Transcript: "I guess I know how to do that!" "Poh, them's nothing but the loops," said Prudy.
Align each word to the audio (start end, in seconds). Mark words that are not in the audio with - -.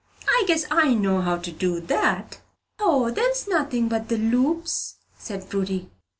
"I 0.27 0.45
guess 0.47 0.65
I 0.71 0.95
know 0.95 1.21
how 1.21 1.37
to 1.37 1.51
do 1.51 1.79
that!" 1.79 2.41
"Poh, 2.79 3.11
them's 3.11 3.47
nothing 3.47 3.87
but 3.87 4.09
the 4.09 4.17
loops," 4.17 4.95
said 5.15 5.47
Prudy. 5.47 5.91